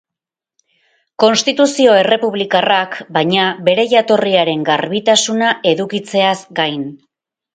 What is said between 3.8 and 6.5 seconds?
jatorriaren garbitasuna edukitzeaz